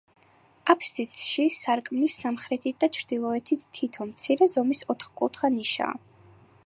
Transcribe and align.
აფსიდში, 0.73 1.43
სარკმლის 1.55 2.15
სამხრეთით 2.23 2.79
და 2.85 2.89
ჩრდილოეთით 2.97 3.67
თითო, 3.79 4.09
მცირე 4.15 4.49
ზომის, 4.55 4.83
ოთკუთხა 4.95 5.53
ნიშაა. 5.61 6.01